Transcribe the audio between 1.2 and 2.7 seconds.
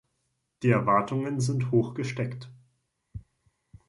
sind hoch gesteckt.